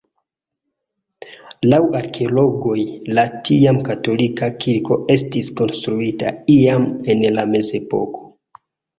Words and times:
Laŭ 1.65 1.79
arkeologoj 1.97 2.77
la 3.17 3.25
tiam 3.49 3.77
katolika 3.89 4.49
kirko 4.63 4.97
estis 5.17 5.51
konstruita 5.59 6.31
iam 6.55 6.87
en 7.15 7.21
la 7.37 7.45
mezepoko. 7.53 8.25